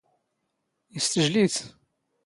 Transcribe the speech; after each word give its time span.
ⵉⵙ 0.97 1.05
ⵜⵊⵍⵉⵜ? 1.11 1.55